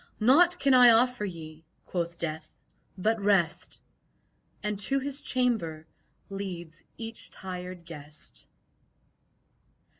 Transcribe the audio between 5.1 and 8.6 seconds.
chamber leads each tired guest.